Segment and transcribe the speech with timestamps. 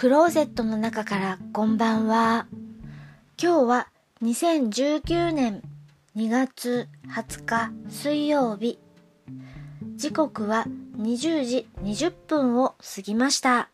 [0.00, 2.46] クローゼットの中からこんばんは。
[3.38, 3.88] 今日は
[4.22, 5.60] 2019年
[6.16, 8.78] 2月20日水曜日。
[9.96, 10.64] 時刻は
[10.96, 13.68] 20時20分を過ぎました。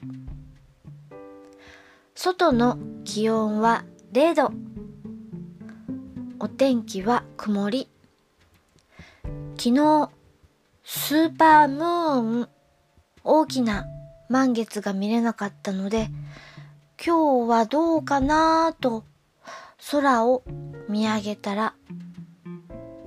[2.16, 4.52] 外の気温は0度。
[6.40, 7.88] お天気は曇り。
[9.56, 10.10] 昨日、
[10.82, 12.48] スーパームーン、
[13.22, 13.86] 大きな
[14.28, 16.08] 満月が見れなかったので、
[17.04, 19.04] 今日はどうかなと
[19.90, 20.42] 空を
[20.88, 21.74] 見上げたら、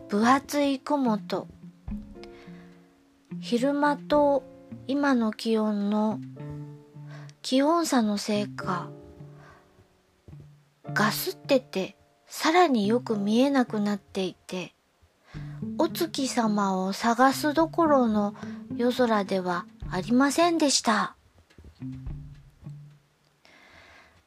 [0.08, 1.48] 分厚い雲と、
[3.40, 4.44] 昼間と
[4.88, 6.20] 今の気温の
[7.42, 8.90] 気温差のせいか、
[10.94, 11.96] ガスってて
[12.28, 14.74] さらによく見えなくなっていて、
[15.78, 18.36] お月様を探すどころの
[18.76, 21.16] 夜空ではありませんでした。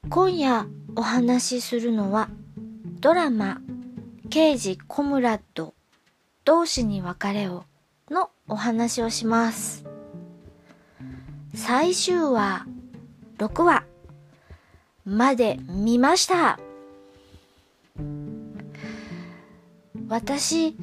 [0.09, 2.29] 今夜お話しするのは
[3.01, 3.61] ドラマ
[4.31, 5.75] 刑事コムラッド
[6.45, 7.65] 同士に別れを
[8.11, 9.85] のお話をします。
[11.55, 12.67] 最終話
[13.39, 13.85] 6話
[15.05, 16.59] まで見ました。
[20.09, 20.77] 私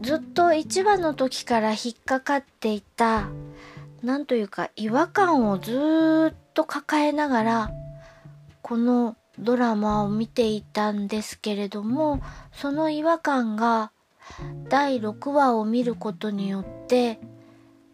[0.00, 3.28] ずっと1話の時から引っかかっていた
[4.02, 7.70] なんというか違和感をずっと抱えながら
[8.62, 12.20] このドラマを見ていたんですけれども
[12.52, 13.92] その違和感が
[14.68, 17.18] 第6話を見ることによって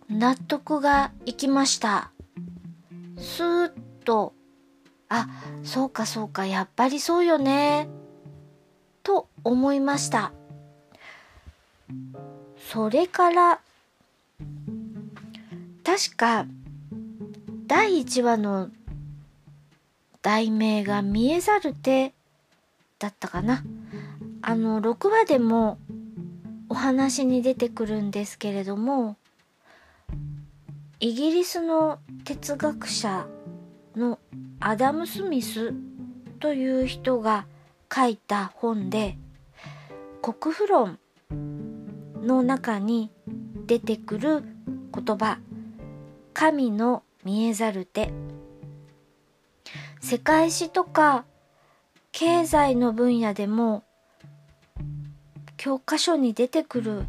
[0.08, 2.10] 納得がいきました。
[3.16, 3.72] スーッ
[4.04, 4.34] と
[5.08, 5.28] あ
[5.62, 7.88] そうかそうかやっぱりそうよね
[9.02, 10.32] と思いました。
[12.58, 13.60] それから
[15.84, 16.46] 確か
[17.66, 18.70] 第1話の
[20.22, 22.14] 題名が見えざる手
[22.98, 23.62] だったかな。
[24.40, 25.78] あの、6話でも
[26.70, 29.16] お話に出てくるんですけれども、
[31.00, 33.26] イギリスの哲学者
[33.94, 34.18] の
[34.60, 35.74] アダム・スミス
[36.40, 37.44] という人が
[37.94, 39.18] 書いた本で、
[40.22, 40.98] 国富論
[42.22, 43.10] の中に
[43.66, 44.42] 出てくる
[44.94, 45.38] 言葉
[46.34, 48.12] 神の見えざる手。
[50.00, 51.24] 世界史とか
[52.10, 53.84] 経済の分野でも
[55.56, 57.04] 教科書に出てくる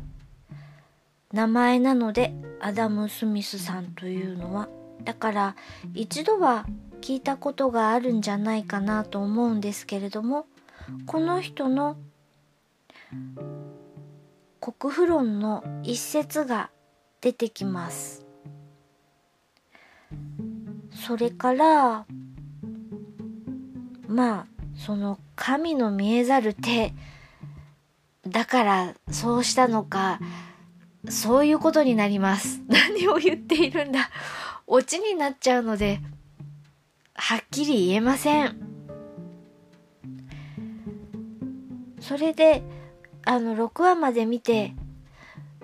[1.34, 4.69] 名前なのでアダム・スミスさんというのは。
[5.03, 5.56] だから
[5.96, 6.68] 一度は
[7.02, 10.46] 聞いたことがあるんじゃないかなと思うんですけれども
[11.08, 11.97] この人の
[14.62, 16.69] 国富論の一節が
[17.22, 18.25] 出てきます。
[21.06, 22.08] それから
[24.08, 24.46] まあ
[24.76, 26.96] その神の見えざる手
[28.28, 30.20] だからそうしたのか
[31.08, 32.60] そういうことになります。
[32.68, 34.10] 何を言っているんだ。
[34.66, 36.02] オチになっちゃうので
[37.14, 38.58] はっきり言えません。
[42.00, 42.64] それで
[43.26, 44.74] あの6話まで見て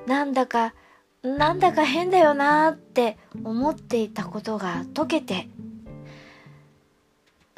[0.06, 0.76] なんだか
[1.24, 5.48] なんだか変だよなーって思っていたことが解けて、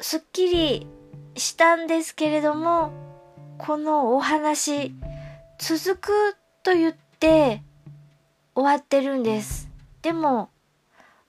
[0.00, 0.86] すっきり
[1.34, 2.92] したんですけれども、
[3.56, 4.94] このお話、
[5.58, 7.62] 続くと言って
[8.54, 9.70] 終わってるんです。
[10.02, 10.50] でも、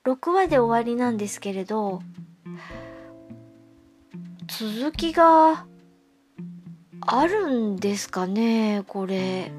[0.03, 2.01] 6話で終わりなんですけれど、
[4.47, 5.65] 続きが
[7.01, 9.51] あるんですかね、これ。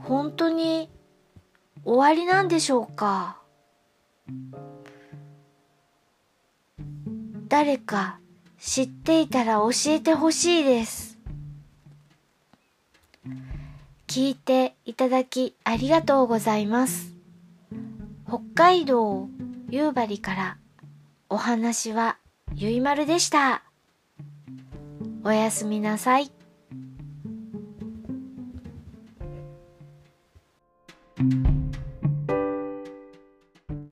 [0.00, 0.90] 本当に
[1.84, 3.38] 終わりなんでしょうか？
[7.48, 8.18] 誰か
[8.58, 11.18] 知っていたら教えてほしいです。
[14.06, 17.12] 聞いていただきありがとうございます。
[18.26, 19.28] 北海道
[19.68, 20.56] 夕張から
[21.28, 22.18] お話は
[22.54, 23.62] ゆいまるでした。
[25.24, 26.30] おやすみなさい。